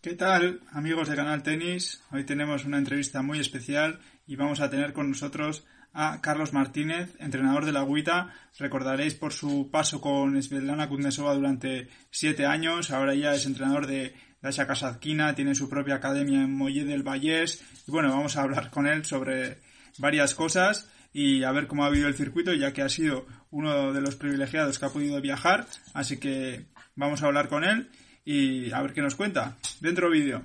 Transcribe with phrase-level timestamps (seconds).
[0.00, 2.04] ¿Qué tal, amigos de Canal Tenis?
[2.12, 7.16] Hoy tenemos una entrevista muy especial y vamos a tener con nosotros a Carlos Martínez,
[7.18, 8.32] entrenador de la Agüita.
[8.60, 12.92] Recordaréis por su paso con Svetlana Kudnesova durante siete años.
[12.92, 17.60] Ahora ya es entrenador de Dasha Kasatkina, tiene su propia academia en Molle del Vallés.
[17.88, 19.58] Y bueno, vamos a hablar con él sobre
[19.98, 23.92] varias cosas y a ver cómo ha vivido el circuito, ya que ha sido uno
[23.92, 25.66] de los privilegiados que ha podido viajar.
[25.92, 27.90] Así que vamos a hablar con él
[28.30, 29.56] y a ver qué nos cuenta.
[29.80, 30.42] Dentro vídeo.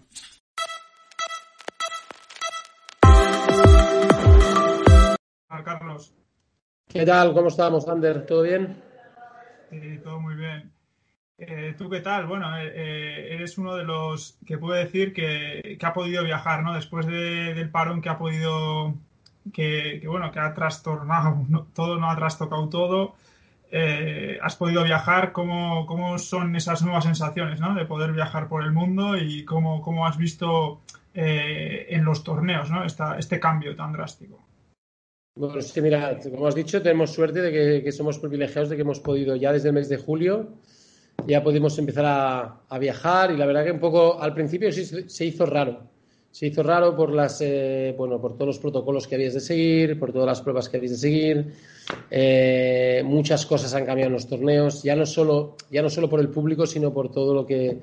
[5.65, 6.13] Carlos.
[6.87, 7.33] ¿Qué tal?
[7.33, 8.25] ¿Cómo estamos, Ander?
[8.25, 8.81] ¿Todo bien?
[9.69, 10.71] Sí, todo muy bien.
[11.37, 12.25] Eh, ¿Tú qué tal?
[12.25, 16.73] Bueno, eh, eh, eres uno de los que puede decir que, ha podido viajar, ¿no?
[16.73, 18.95] Después del parón que ha podido,
[19.53, 23.15] que, bueno, que ha trastornado todo, no ha trastocado todo.
[24.41, 27.73] Has podido viajar, ¿cómo, ¿cómo, son esas nuevas sensaciones, ¿no?
[27.73, 30.81] De poder viajar por el mundo y cómo, cómo has visto
[31.13, 32.83] en los torneos, ¿no?
[32.83, 34.39] este cambio tan drástico.
[35.35, 38.83] Bueno, es que mira, como has dicho, tenemos suerte de que, somos privilegiados de que
[38.83, 40.59] hemos podido ya desde el mes de julio,
[41.25, 42.05] ya pudimos empezar
[42.69, 45.89] a, viajar y la verdad que un poco al principio sí se hizo raro.
[46.33, 49.99] Se hizo raro por las, eh, bueno, por todos los protocolos que habías de seguir,
[49.99, 51.53] por todas las pruebas que habías de seguir.
[52.09, 56.19] Eh, muchas cosas han cambiado en los torneos, ya no solo, ya no solo por
[56.19, 57.77] el público, sino por todo lo que,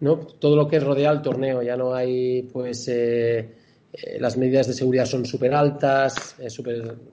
[0.00, 0.16] ¿no?
[0.16, 1.62] todo lo que rodea al torneo.
[1.62, 2.88] Ya no hay, pues.
[2.88, 3.54] Eh,
[4.02, 6.48] eh, las medidas de seguridad son súper altas, eh,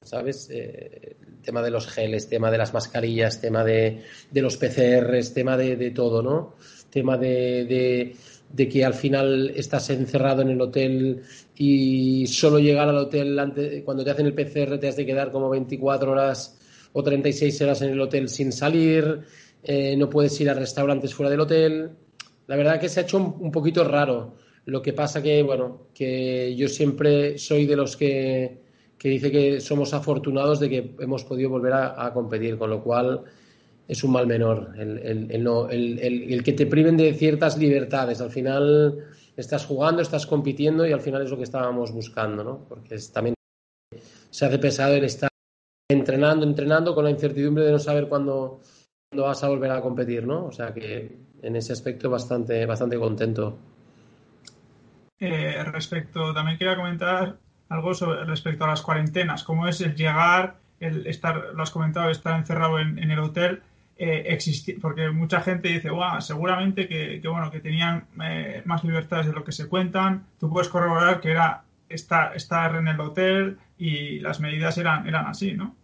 [0.01, 0.49] ¿sabes?
[0.51, 4.01] Eh, el tema de los geles, tema de las mascarillas, tema de,
[4.33, 6.55] los PCRs, tema de, todo, ¿no?
[6.89, 8.15] Tema de,
[8.55, 11.21] que al final estás encerrado en el hotel
[11.55, 15.49] y solo llegar al hotel cuando te hacen el PCR te has de quedar como
[15.49, 16.59] 24 horas
[16.93, 19.21] o 36 horas en el hotel sin salir,
[19.97, 21.89] no puedes ir a restaurantes fuera del hotel.
[22.45, 24.35] La verdad que se ha hecho un poquito raro.
[24.65, 28.59] Lo que pasa que, bueno, que yo siempre soy de los que,
[28.97, 33.23] dice que somos afortunados de que hemos podido volver a, competir, con lo cual
[33.87, 38.21] es un mal menor el, el, que te priven de ciertas libertades.
[38.21, 38.99] Al final
[39.35, 42.65] estás jugando, estás compitiendo y al final es lo que estábamos buscando, ¿no?
[42.67, 43.35] Porque también
[44.29, 45.29] se hace pesado el estar
[45.89, 48.61] entrenando, entrenando con la incertidumbre de no saber cuándo,
[49.09, 50.45] cuándo vas a volver a competir, ¿no?
[50.45, 53.57] O sea que en ese aspecto bastante, bastante contento.
[55.19, 57.37] Eh, respecto, también quería comentar
[57.69, 62.09] algo sobre, respecto a las cuarentenas, cómo es el llegar, el estar, lo has comentado,
[62.09, 63.61] estar encerrado en, el hotel,
[63.97, 64.37] eh,
[64.81, 69.43] porque mucha gente dice, wow, seguramente que, bueno, que tenían eh, más libertades de lo
[69.43, 74.39] que se cuentan, tú puedes corroborar que era estar, estar en el hotel y las
[74.39, 75.75] medidas eran, eran así, ¿no?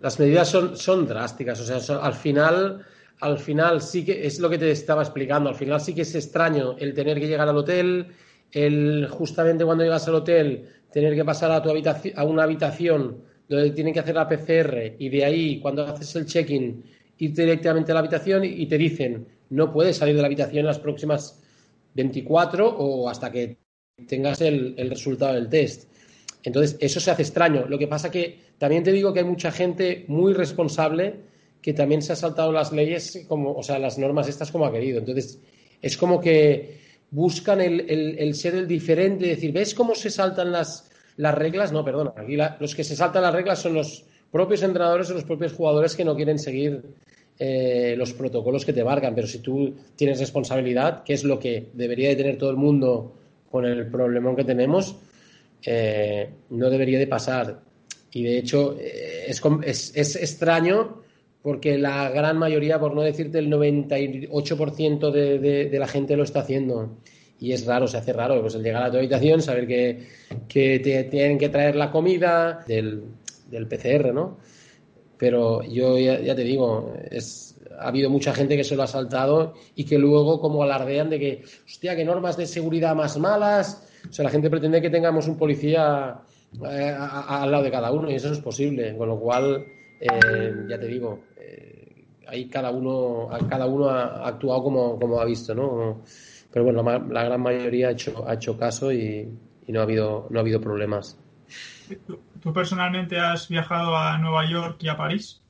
[0.00, 2.84] Las medidas son, son drásticas, o sea, al final
[3.20, 6.14] al final sí que es lo que te estaba explicando, al final sí que es
[6.14, 8.08] extraño el tener que llegar al hotel,
[8.50, 13.18] el justamente cuando llegas al hotel tener que pasar a, tu habitación, a una habitación
[13.48, 16.82] donde tienen que hacer la PCR y de ahí cuando haces el check-in
[17.20, 20.78] ir directamente a la habitación y te dicen no puedes salir de la habitación las
[20.78, 21.40] próximas
[21.94, 23.58] 24 o hasta que
[24.06, 25.90] tengas el, resultado del test.
[26.42, 27.66] Entonces, eso se hace extraño.
[27.68, 31.28] Lo que pasa que también te digo que hay mucha gente muy responsable
[31.60, 34.72] que también se ha saltado las leyes, como, o sea, las normas estas como ha
[34.72, 34.98] querido.
[34.98, 35.38] Entonces,
[35.82, 36.78] es como que
[37.10, 41.72] buscan el, ser el diferente, decir, ¿ves cómo se saltan las, las reglas?
[41.72, 45.24] No, perdona, aquí los que se saltan las reglas son los propios entrenadores o los
[45.24, 46.82] propios jugadores que no quieren seguir
[47.38, 51.68] eh, los protocolos que te marcan, pero si tú tienes responsabilidad, que es lo que
[51.72, 53.14] debería de tener todo el mundo
[53.50, 54.96] con el problemón que tenemos,
[55.64, 57.60] eh, no debería de pasar.
[58.12, 61.02] Y de hecho, eh, es, es, es extraño
[61.42, 66.24] porque la gran mayoría, por no decirte el 98% de, de, de, la gente lo
[66.24, 66.98] está haciendo.
[67.38, 70.06] Y es raro, se hace raro, pues el llegar a tu habitación, saber que,
[70.46, 73.04] que te tienen que traer la comida del,
[73.50, 74.38] del PCR, ¿no?
[75.18, 79.54] Pero yo ya, te digo, es, ha habido mucha gente que se lo ha saltado
[79.74, 83.86] y que luego como alardean de que, hostia, qué normas de seguridad más malas.
[84.08, 86.22] O sea, la gente pretende que tengamos un policía
[86.66, 88.96] eh, al lado de cada uno y eso no es posible.
[88.96, 89.66] Con lo cual,
[90.00, 91.20] eh, ya te digo,
[92.30, 96.02] ahí cada uno, cada uno ha actuado como, ha visto, ¿no?
[96.52, 99.28] Pero bueno, la, gran mayoría ha hecho, ha hecho caso y,
[99.68, 101.18] no, ha habido, no ha habido problemas.
[102.40, 105.42] ¿Tú, personalmente has viajado a Nueva York y a París?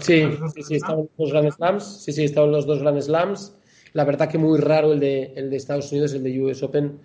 [0.00, 2.02] sí, sí, sí, he estado en los dos Grand Slams.
[2.04, 3.56] Sí, sí, he estado en los dos Grand Slams.
[3.92, 7.00] La verdad que muy raro el de, el de Estados Unidos, el de US Open.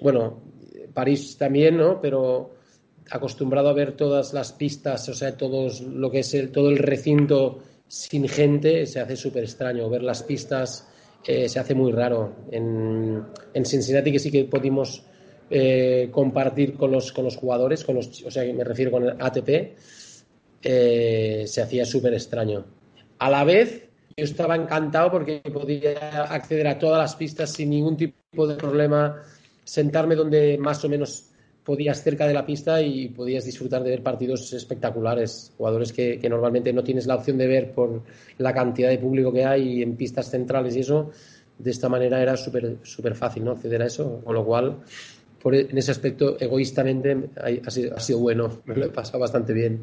[0.00, 0.42] Bueno,
[0.94, 2.00] París también, ¿no?
[2.00, 2.54] Pero
[3.10, 6.78] acostumbrado a ver todas las pistas, o sea, todos lo que es el, todo el
[6.78, 10.86] recinto sin gente se hace súper extraño ver las pistas
[11.26, 12.36] eh, se hace muy raro.
[12.50, 15.04] En, en, Cincinnati que sí que pudimos
[15.50, 19.16] eh, compartir con los, con los jugadores, con los, o sea, me refiero con el
[19.18, 19.76] ATP,
[20.62, 22.64] eh, se hacía súper extraño.
[23.18, 27.96] A la vez, yo estaba encantado porque podía acceder a todas las pistas sin ningún
[27.96, 29.22] tipo de problema,
[29.64, 31.28] sentarme donde más o menos
[31.68, 36.72] podías cerca de la pista y podías disfrutar de ver partidos espectaculares, jugadores que, normalmente
[36.72, 38.02] no tienes la opción de ver por
[38.38, 41.10] la cantidad de público que hay en pistas centrales y eso.
[41.58, 43.50] De esta manera era súper súper fácil ¿no?
[43.50, 44.78] acceder a eso, con lo cual
[45.42, 47.30] por, e, en ese aspecto egoístamente
[47.64, 49.80] ha, sido, ha sido bueno, me lo he pasado bastante bien.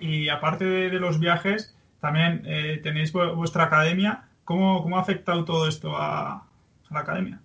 [0.00, 4.28] Y aparte de, los viajes, también eh, tenéis vuestra academia.
[4.44, 6.44] ¿Cómo, ¿Cómo, ha afectado todo esto a, a
[6.90, 7.40] la academia?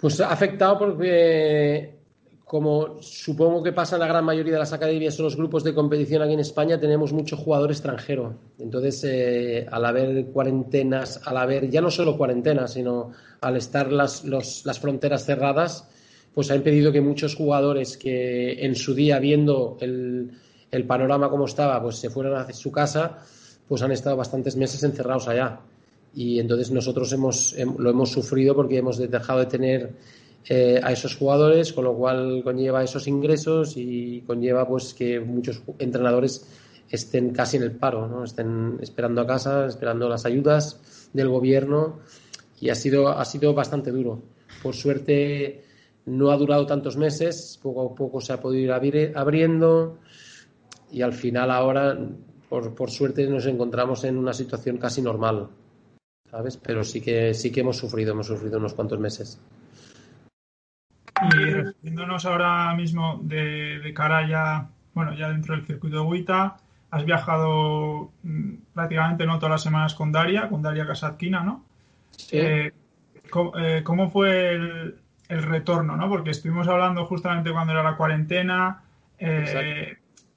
[0.00, 1.95] Pues ha afectado porque,
[2.46, 5.74] como supongo que pasa en la gran mayoría de las academias o los grupos de
[5.74, 8.38] competición aquí en España, tenemos mucho jugador extranjero.
[8.60, 13.10] Entonces, eh, al haber cuarentenas, al haber ya no solo cuarentenas, sino
[13.40, 15.88] al estar las, las fronteras cerradas,
[16.32, 20.30] pues ha impedido que muchos jugadores que en su día, viendo el,
[20.70, 23.18] el panorama como estaba, pues se fueran a su casa,
[23.66, 25.58] pues han estado bastantes meses encerrados allá
[26.16, 29.92] y entonces nosotros hemos, lo hemos sufrido porque hemos dejado de tener
[30.48, 35.62] eh, a esos jugadores, con lo cual conlleva esos ingresos y conlleva pues que muchos
[35.78, 36.46] entrenadores
[36.88, 38.24] estén casi en el paro, ¿no?
[38.24, 41.98] estén esperando a casa, esperando las ayudas del gobierno
[42.60, 44.22] y ha sido, ha sido bastante duro.
[44.62, 45.64] Por suerte
[46.06, 49.98] no ha durado tantos meses, poco a poco se ha podido ir abriendo
[50.92, 51.98] y al final ahora,
[52.48, 55.48] por, por suerte, nos encontramos en una situación casi normal.
[56.30, 56.56] ¿sabes?
[56.56, 59.38] Pero sí que, sí que hemos sufrido, hemos sufrido unos cuantos meses.
[61.22, 66.56] Y refiriéndonos ahora mismo de, cara ya, bueno, ya dentro del circuito de Huita,
[66.90, 71.64] has viajado mm, prácticamente no todas las semanas con Daria, con Daria Kasatkina, ¿no?
[72.30, 72.72] Eh,
[73.58, 74.94] eh, ¿cómo, fue el,
[75.28, 76.08] retorno, no?
[76.08, 78.82] Porque estuvimos hablando justamente cuando era la cuarentena,
[79.18, 79.96] eh,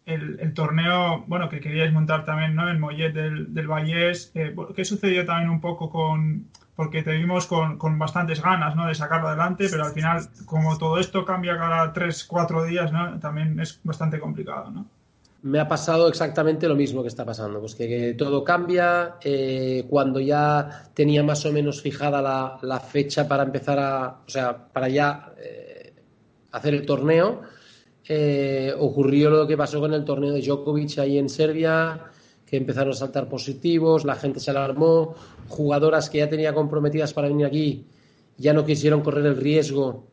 [0.09, 2.69] el, torneo, bueno, que queríais montar también, ¿no?
[2.69, 4.31] El Mollet del, del Vallés.
[4.35, 8.87] Eh, ¿Qué sucedió también un poco con, porque te vimos con, con, bastantes ganas, ¿no?
[8.87, 13.19] De sacarlo adelante, pero al final, como todo esto cambia cada tres, cuatro días, ¿no?
[13.19, 14.85] También es bastante complicado, ¿no?
[15.41, 19.15] Me ha pasado exactamente lo mismo que está pasando, pues que, todo cambia.
[19.21, 24.29] Eh, cuando ya tenía más o menos fijada la, la, fecha para empezar a, o
[24.29, 25.93] sea, para ya eh,
[26.51, 27.41] hacer el torneo,
[28.09, 32.03] eh, ocurrió lo que pasó con el torneo de Djokovic ahí en Serbia,
[32.45, 35.15] que empezaron a saltar positivos, la gente se alarmó,
[35.47, 37.85] jugadoras que ya tenía comprometidas para venir aquí
[38.39, 40.07] ya no quisieron correr el riesgo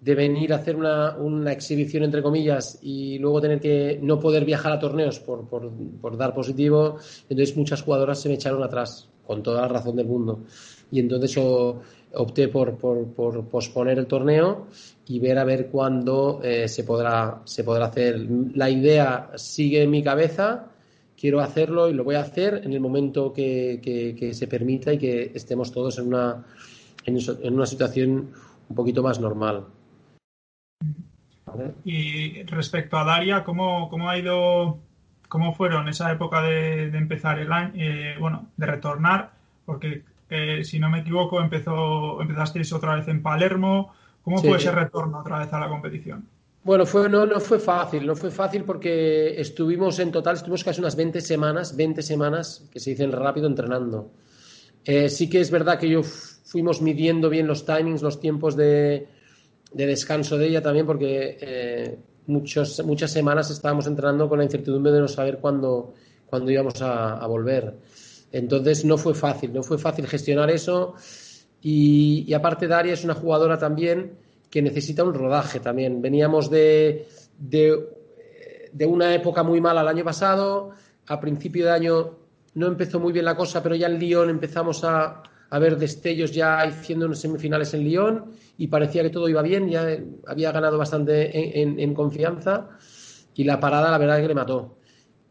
[0.00, 4.72] de venir a hacer una, exhibición, entre comillas, y luego tener que no poder viajar
[4.72, 6.98] a torneos por, por, dar positivo.
[7.30, 10.40] Entonces muchas jugadoras se me echaron atrás, con toda la razón del mundo.
[10.90, 11.40] Y entonces
[12.16, 14.68] opté por, por posponer el torneo
[15.06, 18.26] y ver a ver cuándo eh, se, podrá, se podrá hacer.
[18.54, 20.66] La idea sigue en mi cabeza,
[21.18, 24.98] quiero hacerlo y lo voy a hacer en el momento que, que, se permita y
[24.98, 26.44] que estemos todos en una,
[27.04, 28.30] en, una situación
[28.68, 29.66] un poquito más normal.
[31.84, 34.80] Y respecto a Daria, ¿cómo, cómo ha ido,
[35.28, 39.32] cómo fueron esa época de, de empezar el año, eh, bueno, de retornar?
[39.64, 40.02] Porque
[40.62, 43.92] si no me equivoco, empezó, empezasteis otra vez en Palermo,
[44.24, 46.26] ¿Cómo fue ese retorno otra vez a la competición?
[46.62, 50.80] Bueno, fue, no, no fue fácil, no fue fácil porque estuvimos en total, estuvimos casi
[50.80, 54.12] unas 20 semanas, 20 semanas, que se dicen rápido, entrenando.
[54.82, 59.08] Eh, sí que es verdad que yo fuimos midiendo bien los timings, los tiempos de,
[59.74, 65.00] descanso de ella también, porque eh, muchos, muchas semanas estábamos entrenando con la incertidumbre de
[65.00, 65.92] no saber cuándo,
[66.24, 67.74] cuándo íbamos a, a volver.
[68.34, 70.96] Entonces no fue fácil, no fue fácil gestionar eso
[71.62, 74.18] y, aparte, Daria es una jugadora también
[74.50, 76.02] que necesita un rodaje también.
[76.02, 77.06] Veníamos de,
[77.38, 80.72] de, una época muy mala el año pasado.
[81.06, 82.18] A principio de año
[82.54, 86.32] no empezó muy bien la cosa, pero ya en Lyon empezamos a, a ver destellos
[86.32, 90.76] ya haciendo unos semifinales en Lyon y parecía que todo iba bien, ya había ganado
[90.76, 92.68] bastante en, en confianza
[93.32, 94.76] y la parada la verdad es que le mató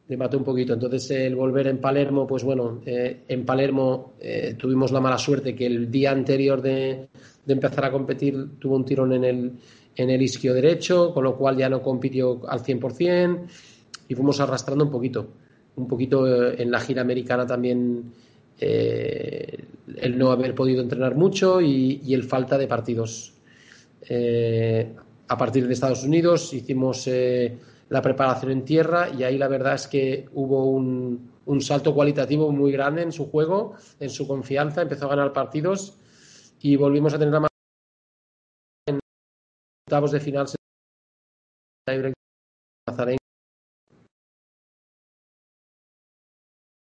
[0.07, 0.73] le mató un poquito.
[0.73, 5.55] Entonces, el volver en Palermo, pues bueno, eh, en Palermo eh, tuvimos la mala suerte
[5.55, 7.07] que el día anterior de,
[7.47, 9.51] empezar a competir tuvo un tirón en el,
[9.95, 13.47] en el isquio derecho, con lo cual ya no compitió al 100%
[14.07, 15.27] y fuimos arrastrando un poquito.
[15.75, 18.11] Un poquito eh, en la gira americana también
[18.59, 23.33] el no haber podido entrenar mucho y, el falta de partidos.
[25.27, 27.09] a partir de Estados Unidos hicimos
[27.93, 32.51] la preparación en tierra y ahí la verdad es que hubo un, un salto cualitativo
[32.51, 35.99] muy grande en su juego, en su confianza, empezó a ganar partidos
[36.59, 37.47] y volvimos a tener la
[38.87, 38.99] en
[39.85, 40.47] octavos de final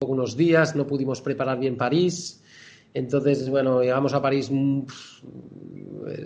[0.02, 2.44] unos días, no pudimos preparar bien París.
[2.94, 4.82] Entonces, bueno, llegamos a París, mm,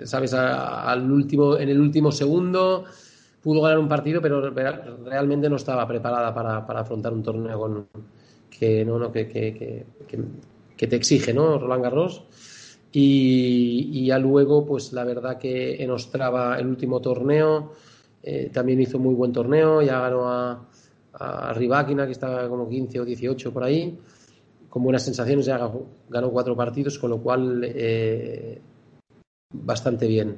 [0.05, 2.85] sabes, al último, en el último segundo.
[3.41, 7.88] Pudo ganar un partido, pero realmente no estaba preparada para, para afrontar un torneo con,
[8.50, 9.86] que, no, no, que, que,
[10.77, 11.57] que, te exige, ¿no?
[11.57, 12.24] Roland Garros.
[12.91, 17.71] Y, ya luego, pues la verdad que en Ostrava, el último torneo,
[18.21, 20.67] eh, también hizo muy buen torneo, ya ganó a,
[21.13, 23.98] a Ribáquina, que estaba como 15 o 18 por ahí,
[24.69, 25.60] con buenas sensaciones, ya
[26.10, 28.60] ganó cuatro partidos, con lo cual eh,
[29.53, 30.38] bastante bien,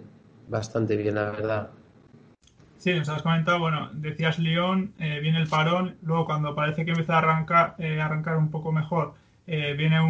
[0.49, 1.69] bastante bien, la verdad.
[2.83, 6.91] Sí, nos has comentado, bueno, decías León, eh, viene el parón, luego cuando parece que
[6.91, 9.13] empieza a arrancar, eh, arrancar un poco mejor,
[9.47, 10.01] eh, viene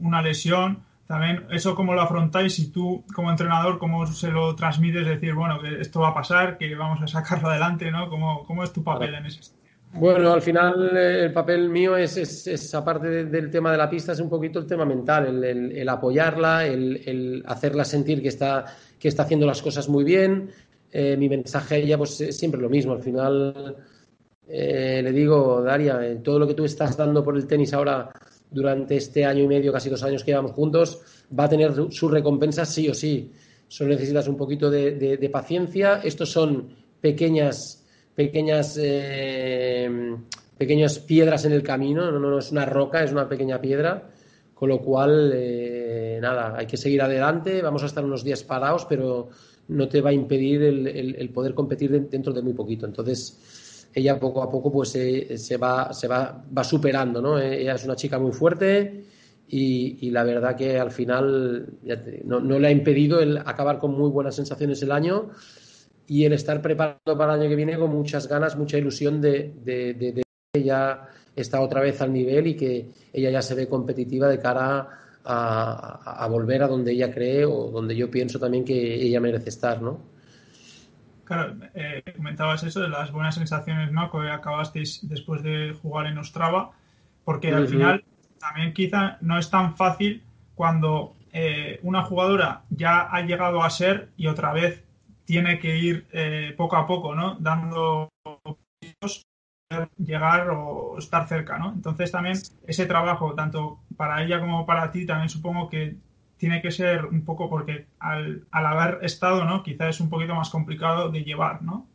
[0.00, 0.80] una lesión.
[1.06, 2.58] También, ¿eso cómo lo afrontáis?
[2.58, 5.06] Y tú, como entrenador, ¿cómo se lo transmites?
[5.06, 8.08] Decir, bueno, que esto va a pasar, que vamos a sacarlo adelante, ¿no?
[8.08, 9.52] ¿Cómo, cómo es tu papel en ese
[9.94, 14.20] bueno, al final el papel mío es, es, aparte del tema de la pista, es
[14.20, 18.64] un poquito el tema mental, el, apoyarla, el, el, hacerla sentir que está,
[18.98, 20.50] que está haciendo las cosas muy bien,
[20.94, 22.92] eh, mi mensaje a ella pues es siempre lo mismo.
[22.92, 23.76] Al final
[24.46, 28.10] eh, le digo, Daria, eh, todo lo que tú estás dando por el tenis ahora
[28.50, 31.00] durante este año y medio, casi dos años que llevamos juntos,
[31.38, 33.32] va a tener su recompensa sí o sí.
[33.68, 36.02] Solo necesitas un poquito de, paciencia.
[36.04, 36.68] Estos son
[37.00, 38.78] pequeñas, pequeñas,
[40.58, 42.12] pequeñas piedras en el camino.
[42.12, 44.10] No, no, es una roca, es una pequeña piedra.
[44.52, 45.30] Con lo cual,
[46.20, 47.62] nada, hay que seguir adelante.
[47.62, 49.30] Vamos a estar unos días parados, pero
[49.72, 52.86] no te va a impedir el, poder competir dentro de muy poquito.
[52.86, 57.38] Entonces, ella poco a poco pues se, va, se va, va superando, ¿no?
[57.38, 59.04] Ella es una chica muy fuerte
[59.48, 61.66] y, la verdad que al final
[62.24, 65.30] no, le ha impedido el acabar con muy buenas sensaciones el año
[66.06, 69.52] y el estar preparado para el año que viene con muchas ganas, mucha ilusión de,
[69.62, 70.22] de, de
[70.54, 75.01] ya está otra vez al nivel y que ella ya se ve competitiva de cara
[75.24, 79.48] a a, volver a donde ella cree o donde yo pienso también que ella merece
[79.48, 80.00] estar, ¿no?
[81.24, 84.10] Claro, eh, comentabas eso de las buenas sensaciones, ¿no?
[84.10, 86.72] Que acabasteis después de jugar en Ostrava,
[87.24, 88.04] porque al final
[88.38, 90.22] también quizá no es tan fácil
[90.54, 94.82] cuando eh, una jugadora ya ha llegado a ser y otra vez
[95.24, 97.36] tiene que ir eh, poco a poco, ¿no?
[97.36, 98.08] Dando
[99.98, 101.72] llegar o estar cerca, ¿no?
[101.72, 105.96] Entonces también ese trabajo, tanto para ella como para ti, también supongo que
[106.36, 109.62] tiene que ser un poco porque al, haber estado, ¿no?
[109.62, 111.86] Quizás es un poquito más complicado de llevar, ¿no?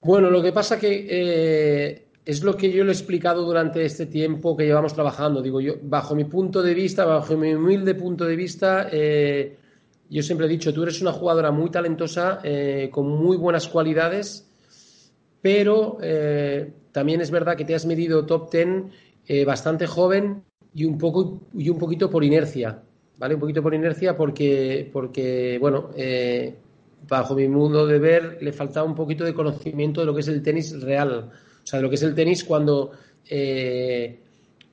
[0.00, 4.06] Bueno, lo que pasa que eh, es lo que yo le he explicado durante este
[4.06, 5.42] tiempo que llevamos trabajando.
[5.42, 9.58] Digo, yo, bajo mi punto de vista, bajo mi humilde punto de vista, eh,
[10.08, 14.50] yo siempre he dicho, tú eres una jugadora muy talentosa, eh, con muy buenas cualidades,
[15.42, 18.68] pero eh, también es verdad que te has medido top 10
[19.26, 22.80] eh, bastante joven y un, poco, y un poquito por inercia,
[23.18, 23.34] ¿vale?
[23.34, 26.54] Un poquito por inercia porque, porque bueno, eh,
[27.08, 30.28] bajo mi mundo de ver, le faltaba un poquito de conocimiento de lo que es
[30.28, 31.30] el tenis real,
[31.62, 32.92] o sea, de lo que es el tenis cuando,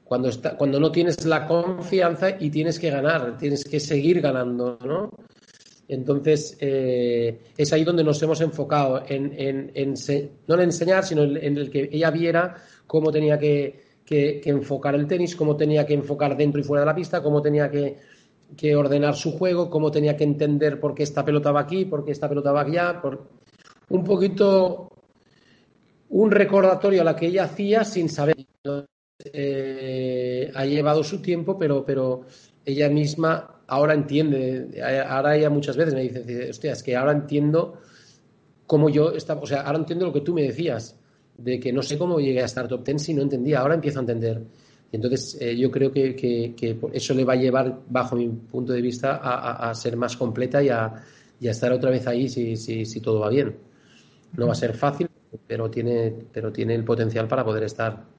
[0.04, 4.78] cuando, está, cuando no tienes la confianza y tienes que ganar, tienes que seguir ganando,
[4.86, 5.12] ¿no?
[5.90, 9.72] Entonces, eh, es ahí donde nos hemos enfocado, en,
[10.48, 15.36] no en enseñar, sino en, el que ella viera cómo tenía que, enfocar el tenis,
[15.36, 19.32] cómo tenía que enfocar dentro y fuera de la pista, cómo tenía que, ordenar su
[19.32, 22.52] juego, cómo tenía que entender por qué esta pelota va aquí, por qué esta pelota
[22.52, 23.02] va allá,
[23.90, 24.92] un poquito
[26.10, 28.36] un recordatorio a la que ella hacía sin saber.
[29.34, 32.22] Eh, ha llevado su tiempo, pero, pero
[32.64, 37.80] ella misma ahora entiende, ahora ella muchas veces me dice, hostia, es que ahora entiendo
[38.66, 41.00] cómo yo estaba, o sea, ahora entiendo lo que tú me decías,
[41.38, 44.00] de que no sé cómo llegué a estar top ten si no entendía, ahora empiezo
[44.00, 44.42] a entender.
[44.92, 46.56] entonces eh, yo creo que,
[46.94, 50.70] eso le va a llevar, bajo mi punto de vista, a, ser más completa y
[50.70, 50.94] a,
[51.42, 53.56] estar otra vez ahí si, si, si, todo va bien.
[54.38, 55.10] No va a ser fácil,
[55.48, 58.19] pero tiene, pero tiene el potencial para poder estar.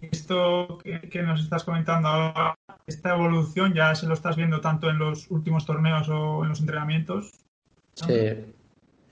[0.00, 2.54] Esto que, nos estás comentando ahora,
[2.86, 6.60] esta evolución ya se lo estás viendo tanto en los últimos torneos o en los
[6.60, 7.32] entrenamientos.
[7.94, 8.14] Sí,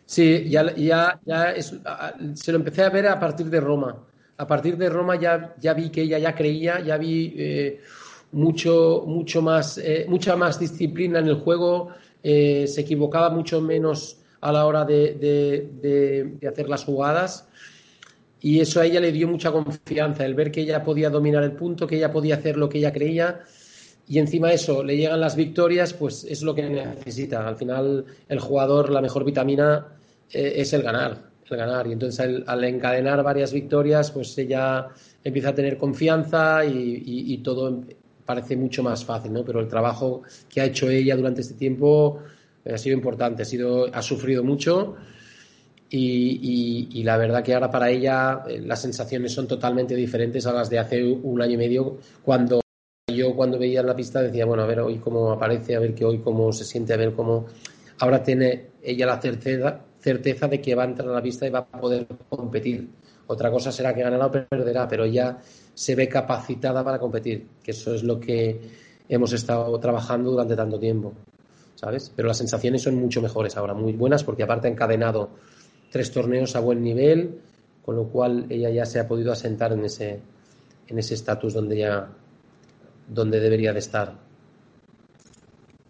[0.05, 3.97] sí ya, ya, ya se lo empecé a ver a partir de Roma.
[4.39, 7.81] A partir de Roma ya, ya vi que ella ya creía, ya vi eh,
[8.33, 11.91] mucho, mucho más, eh, mucha más disciplina en el juego,
[12.23, 15.15] eh, se equivocaba mucho menos a la hora de,
[16.41, 17.49] de hacer las jugadas
[18.41, 21.53] y eso a ella le dio mucha confianza, el ver que ella podía dominar el
[21.53, 23.41] punto, que ella podía hacer lo que ella creía
[24.09, 27.47] y encima eso le llegan las victorias, pues es lo que necesita.
[27.47, 29.87] Al final el jugador, la mejor vitamina
[30.31, 31.87] eh, es el ganar, el ganar.
[31.89, 34.89] Y entonces al, encadenar varias victorias, pues ella
[35.25, 37.83] empieza a tener confianza y, todo
[38.25, 39.45] parece mucho más fácil, ¿no?
[39.45, 42.21] Pero el trabajo que ha hecho ella durante este tiempo
[42.65, 44.97] eh, ha sido importante, ha, sido, ha sufrido mucho
[45.89, 50.69] y, la verdad que ahora para ella eh, las sensaciones son totalmente diferentes a las
[50.69, 52.61] de hace un año y medio cuando
[53.07, 56.05] yo cuando veía la pista decía, bueno, a ver hoy cómo aparece, a ver que
[56.05, 57.47] hoy cómo se siente, a ver cómo...
[58.01, 61.51] Ahora tiene ella la certeza, certeza de que va a entrar a la pista y
[61.51, 62.89] va a poder competir.
[63.29, 65.39] Otra cosa será que ganará o perderá, pero ya
[65.75, 68.61] se ve capacitada para competir, que eso es lo que
[69.09, 71.13] hemos estado trabajando durante tanto tiempo,
[71.75, 72.13] ¿sabes?
[72.15, 75.31] Pero las sensaciones son mucho mejores ahora, muy buenas, porque aparte ha encadenado
[75.91, 77.41] tres torneos a buen nivel,
[77.85, 80.21] con lo cual ella ya se ha podido asentar en ese
[80.89, 82.09] en ese estatus donde ya
[83.09, 84.15] donde debería de estar.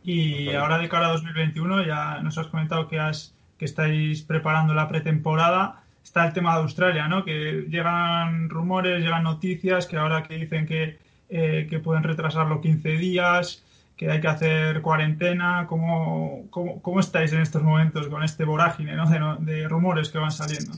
[0.02, 4.72] Y ahora de cara a 2021, ya nos has comentado que, has, que estáis preparando
[4.72, 5.82] la pretemporada.
[6.04, 7.24] Está el tema de Australia, ¿no?
[7.24, 10.98] Que llegan rumores, llegan noticias que ahora que dicen que,
[11.28, 13.64] eh, que pueden retrasarlo 15 días,
[13.96, 15.66] que hay que hacer cuarentena.
[15.68, 19.08] ¿Cómo, cómo, estáis en estos momentos con este vorágine ¿no?
[19.08, 20.72] de, de rumores que van saliendo?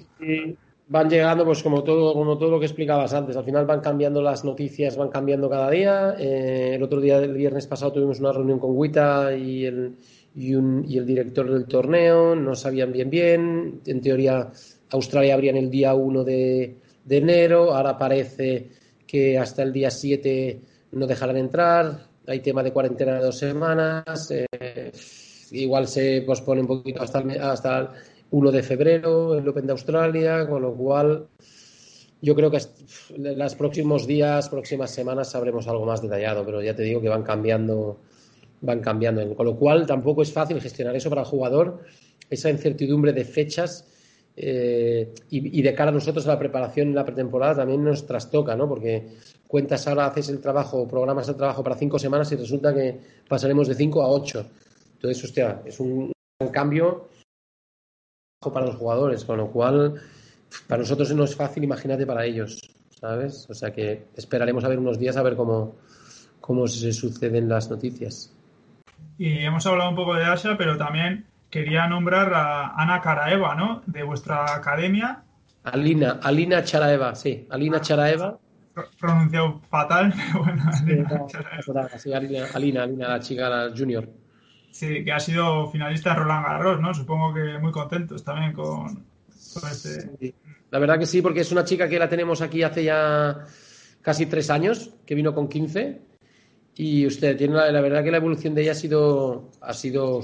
[0.90, 4.22] Van llegando, pues como todo, como todo lo que explicabas antes, al final van cambiando
[4.22, 6.14] las noticias, van cambiando cada día.
[6.18, 9.96] Eh, el otro día, el viernes pasado, tuvimos una reunión con Guita y el,
[10.34, 13.80] y, un, y el director del torneo, no sabían bien bien.
[13.84, 14.50] En teoría,
[14.90, 18.70] Australia abría en el día 1 de, de enero, ahora parece
[19.06, 20.60] que hasta el día 7
[20.92, 22.07] no dejarán entrar.
[22.28, 24.30] Hay tema de cuarentena de dos semanas.
[24.30, 24.92] Eh,
[25.52, 27.94] igual se pospone un poquito hasta, hasta
[28.30, 31.26] 1 de febrero, el Open de Australia, con lo cual
[32.20, 32.58] yo creo que
[33.14, 37.08] en los próximos días, próximas semanas sabremos algo más detallado, pero ya te digo que
[37.08, 38.00] van cambiando,
[38.60, 39.34] van cambiando.
[39.34, 41.80] Con lo cual tampoco es fácil gestionar eso para el jugador,
[42.28, 43.86] esa incertidumbre de fechas
[44.36, 48.54] eh, y, de cara a nosotros a la preparación en la pretemporada también nos trastoca,
[48.54, 48.68] ¿no?
[48.68, 49.08] Porque
[49.48, 53.66] cuentas ahora, haces el trabajo, programas el trabajo para cinco semanas y resulta que pasaremos
[53.66, 54.46] de cinco a ocho.
[54.94, 56.12] Entonces, hostia, es un
[56.52, 57.08] cambio
[58.40, 60.00] para los jugadores, con lo cual
[60.66, 62.60] para nosotros no es fácil, imagínate para ellos,
[63.00, 63.48] ¿sabes?
[63.50, 65.76] O sea que esperaremos a ver unos días a ver cómo,
[66.40, 68.32] cómo se suceden las noticias.
[69.18, 73.82] Y hemos hablado un poco de Asha, pero también quería nombrar a Ana Karaeva, ¿no?
[73.86, 75.24] De vuestra academia.
[75.64, 78.38] Alina, Alina Charaeva, sí, Alina Charaeva.
[79.00, 80.62] Pronunciado fatal, pero bueno.
[82.14, 84.08] Alina, Alina, Alina, la chica, la junior.
[84.70, 86.94] Sí, que ha sido finalista Roland Garros, ¿no?
[86.94, 89.04] Supongo que muy contentos también con,
[89.70, 90.34] este.
[90.70, 93.44] La verdad que sí, porque es una chica que la tenemos aquí hace ya
[94.02, 96.02] casi tres años, que vino con 15.
[96.76, 100.20] Y usted tiene la, verdad que la evolución de ella ha sido, ha sido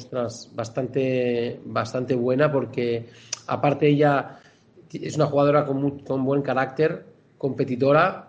[0.54, 3.08] bastante, bastante buena porque
[3.48, 4.38] aparte ella
[4.92, 7.06] es una jugadora con, con buen carácter,
[7.38, 8.23] competidora,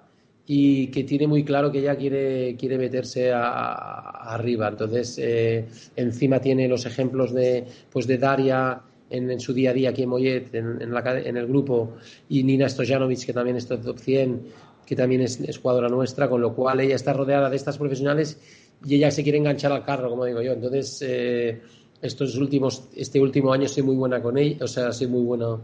[0.47, 4.67] y que tiene muy claro que ella quiere, quiere meterse arriba.
[4.67, 9.89] Entonces, eh, encima tiene los ejemplos de, pues de Daria en, su día a día
[9.89, 11.95] aquí en Mollet, en, en, el grupo,
[12.29, 14.41] y Nina Stojanovic, que también es top 100,
[14.85, 18.39] que también es, jugadora nuestra, con lo cual ella está rodeada de estas profesionales
[18.85, 20.53] y ella se quiere enganchar al carro, como digo yo.
[20.53, 21.61] Entonces, eh,
[22.01, 25.61] estos últimos, este último año soy muy buena con ella, o sea, soy muy bueno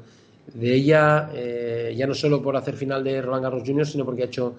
[0.54, 4.24] de ella, eh, ya no solo por hacer final de Roland Garros Junior, sino porque
[4.24, 4.56] ha hecho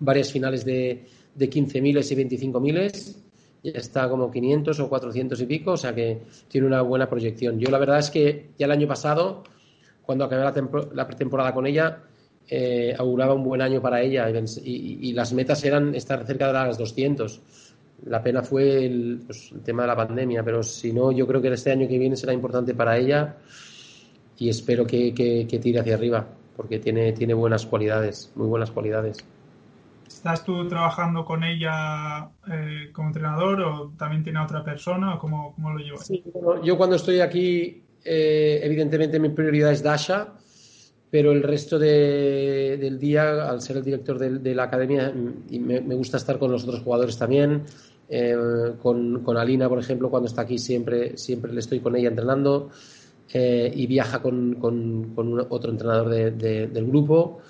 [0.00, 1.04] varias finales de,
[1.34, 3.16] de 15.000 y 25.000.
[3.62, 7.58] Ya está como 500 o 400 y pico, o sea que tiene una buena proyección.
[7.58, 9.42] Yo la verdad es que ya el año pasado,
[10.02, 10.44] cuando acabé
[10.94, 12.02] la, pretemporada con ella,
[12.48, 14.28] eh, auguraba un buen año para ella
[14.62, 17.40] y, las metas eran estar cerca de las 200.
[18.04, 21.40] La pena fue el, pues, el tema de la pandemia, pero si no, yo creo
[21.40, 23.36] que este año que viene será importante para ella
[24.38, 25.12] y espero que,
[25.62, 29.24] tire hacia arriba, porque tiene, tiene buenas cualidades, muy buenas cualidades.
[30.06, 35.54] ¿Estás tú trabajando con ella eh, como entrenador o también tiene otra persona o cómo,
[35.58, 36.10] lo llevas?
[36.62, 40.32] yo cuando estoy aquí, eh, evidentemente mi prioridad es Dasha,
[41.10, 45.94] pero el resto del día, al ser el director de, la academia, mm, me, me,
[45.94, 47.62] gusta estar con los otros jugadores también.
[48.08, 48.36] Eh,
[48.80, 52.70] con, con, Alina, por ejemplo, cuando está aquí siempre, siempre le estoy con ella entrenando.
[53.32, 57.40] Eh, y viaja con, con, otro entrenador del grupo.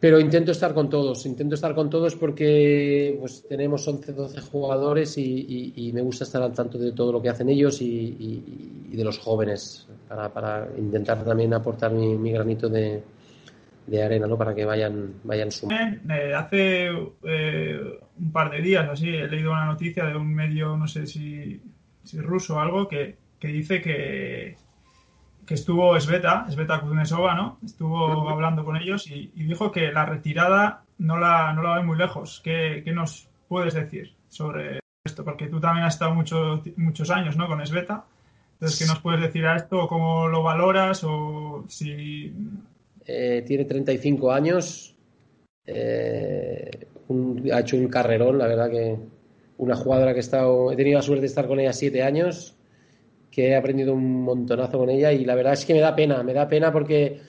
[0.00, 5.18] Pero intento estar con todos, intento estar con todos porque pues, tenemos 11, 12 jugadores
[5.18, 9.18] y, me gusta estar al tanto de todo lo que hacen ellos y, de los
[9.18, 13.02] jóvenes para, para, intentar también aportar mi, granito de,
[13.86, 14.36] de arena, ¿no?
[14.38, 16.14] Para que vayan, vayan sumando.
[16.14, 16.90] Eh, hace
[17.24, 21.06] eh, un par de días así he leído una noticia de un medio, no sé
[21.06, 21.60] si,
[22.04, 24.56] si ruso o algo, que, que dice que,
[25.46, 27.58] que estuvo Sveta, Sveta Kuznetsova, ¿no?
[27.64, 31.96] Estuvo hablando con ellos y, dijo que la retirada no la, no la ve muy
[31.96, 32.40] lejos.
[32.44, 35.24] ¿Qué, ¿Qué, nos puedes decir sobre esto?
[35.24, 37.46] Porque tú también has estado mucho, muchos años, ¿no?
[37.46, 38.04] Con Sveta.
[38.54, 39.86] Entonces, ¿qué nos puedes decir a esto?
[39.88, 41.02] ¿Cómo lo valoras?
[41.04, 42.34] O si...
[43.06, 44.96] Eh, tiene 35 años.
[45.64, 46.88] Eh,
[47.52, 48.98] ha hecho un carrerón, la verdad que
[49.58, 50.72] una jugadora que he estado...
[50.72, 52.57] He tenido la suerte de estar con ella siete años
[53.38, 56.24] que he aprendido un montonazo con ella y la verdad es que me da pena,
[56.24, 57.20] me da pena porque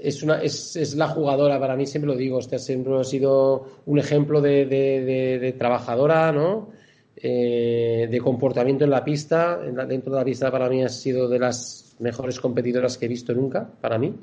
[0.00, 3.66] es, una, es, es la jugadora, para mí siempre lo digo, este siempre ha sido
[3.86, 6.70] un ejemplo de, de, trabajadora, ¿no?
[7.16, 11.40] Eh, de comportamiento en la pista, dentro de la pista para mí ha sido de
[11.40, 14.14] las mejores competidoras que he visto nunca, para mí.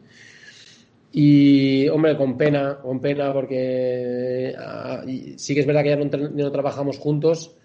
[1.12, 5.03] Y, hombre, con pena, con pena, porque ah,
[5.36, 7.57] sí que es verdad que ya no, no trabajamos juntos.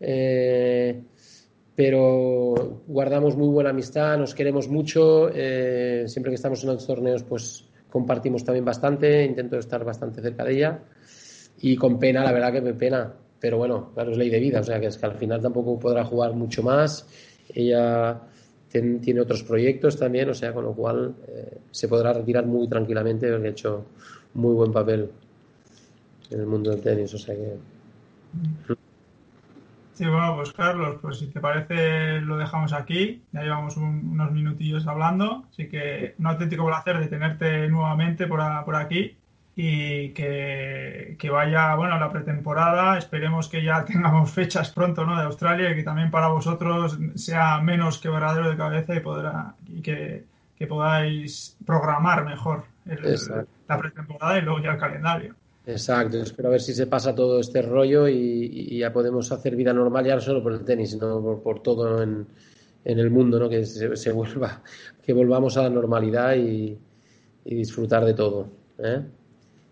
[0.00, 1.02] Eh,
[1.74, 7.22] pero guardamos muy buena amistad, nos queremos mucho, eh, siempre que estamos en los torneos
[7.22, 10.78] pues compartimos también bastante, intento estar bastante cerca de ella
[11.60, 14.60] y con pena, la verdad que me pena, pero bueno, claro, es ley de vida,
[14.60, 17.06] o sea que es que al final tampoco podrá jugar mucho más,
[17.52, 18.20] ella
[18.70, 23.30] tiene otros proyectos también, o sea, con lo cual eh, se podrá retirar muy tranquilamente
[23.30, 23.84] porque ha hecho
[24.34, 25.10] muy buen papel
[26.30, 27.56] en el mundo del tenis, o sea que...
[30.00, 33.22] Sí, bueno, pues Carlos, pues si te parece lo dejamos aquí.
[33.32, 38.76] Ya llevamos unos minutillos hablando, así que un auténtico placer de tenerte nuevamente por, por
[38.76, 39.18] aquí
[39.54, 42.96] y que, vaya, bueno, la pretemporada.
[42.96, 45.18] Esperemos que ya tengamos fechas pronto, ¿no?
[45.18, 49.82] De Australia y que también para vosotros sea menos quebradero de cabeza y, podrá, y
[49.82, 50.24] que,
[50.66, 52.64] podáis programar mejor
[53.68, 55.34] la pretemporada y luego ya el calendario.
[55.70, 59.72] Exacto, espero a ver si se pasa todo este rollo y, ya podemos hacer vida
[59.72, 62.26] normal, ya no solo por el tenis, sino por, todo en,
[62.84, 63.48] el mundo, ¿no?
[63.48, 64.62] que se, vuelva,
[65.04, 66.78] que volvamos a la normalidad y,
[67.44, 68.48] disfrutar de todo.
[68.78, 69.02] ¿eh?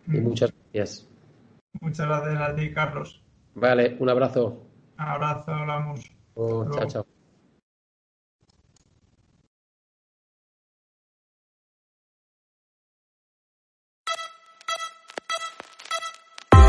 [0.07, 0.25] Y mm.
[0.25, 1.07] muchas gracias.
[1.81, 3.23] Muchas gracias a ti, Carlos.
[3.55, 4.63] Vale, un abrazo.
[4.99, 6.01] Un abrazo, hablamos.
[6.35, 7.18] Oh, chao, chao.